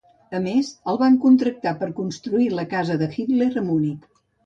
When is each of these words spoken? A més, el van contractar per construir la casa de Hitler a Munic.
A 0.37 0.37
més, 0.45 0.71
el 0.93 0.97
van 1.01 1.19
contractar 1.27 1.75
per 1.83 1.91
construir 2.01 2.51
la 2.63 2.69
casa 2.75 3.01
de 3.07 3.15
Hitler 3.21 3.53
a 3.65 3.69
Munic. 3.73 4.15